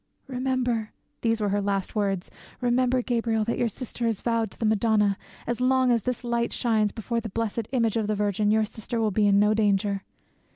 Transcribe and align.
'Remember,' 0.25 0.93
these 1.21 1.39
were 1.39 1.49
her 1.49 1.61
last 1.61 1.93
words, 1.93 2.31
'remember, 2.59 3.03
Gabriel, 3.03 3.45
that 3.45 3.59
your 3.59 3.67
sister 3.67 4.07
is 4.07 4.21
vowed 4.21 4.49
to 4.49 4.57
the 4.57 4.65
Madonna. 4.65 5.15
As 5.45 5.61
long 5.61 5.91
as 5.91 6.01
this 6.01 6.23
light 6.23 6.51
shines 6.51 6.91
before 6.91 7.21
the 7.21 7.29
blessed 7.29 7.67
image 7.71 7.97
of 7.97 8.07
the 8.07 8.15
Virgin, 8.15 8.49
your 8.49 8.65
sister 8.65 8.99
will 8.99 9.11
be 9.11 9.27
in 9.27 9.37
no 9.37 9.53
danger. 9.53 10.01